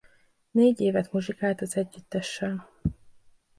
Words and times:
Négy 0.51 0.79
évet 0.81 1.11
muzsikált 1.11 1.61
az 1.61 1.75
együttessel. 1.75 2.69